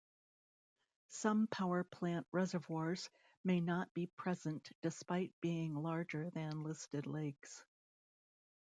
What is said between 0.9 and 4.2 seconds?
Some power plant reservoirs may not be